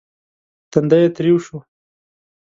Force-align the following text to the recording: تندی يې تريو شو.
تندی 0.71 0.99
يې 1.03 1.09
تريو 1.15 1.37
شو. 1.45 1.57